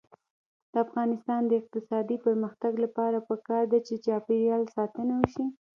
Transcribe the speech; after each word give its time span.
د 0.71 0.73
افغانستان 0.85 1.41
د 1.47 1.51
اقتصادي 1.61 2.17
پرمختګ 2.25 2.73
لپاره 2.83 3.17
پکار 3.29 3.63
ده 3.71 3.79
چې 3.87 3.93
چاپیریال 4.05 4.63
ساتنه 4.75 5.13
وشي. 5.21 5.45